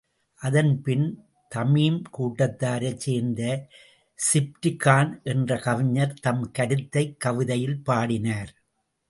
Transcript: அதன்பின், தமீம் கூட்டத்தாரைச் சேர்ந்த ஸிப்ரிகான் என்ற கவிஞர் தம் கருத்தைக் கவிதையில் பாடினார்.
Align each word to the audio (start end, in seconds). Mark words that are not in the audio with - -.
அதன்பின், 0.41 1.03
தமீம் 1.55 1.99
கூட்டத்தாரைச் 2.17 2.97
சேர்ந்த 2.97 3.41
ஸிப்ரிகான் 4.19 5.23
என்ற 5.23 5.57
கவிஞர் 5.57 6.17
தம் 6.21 6.51
கருத்தைக் 6.51 7.19
கவிதையில் 7.19 7.79
பாடினார். 7.83 8.51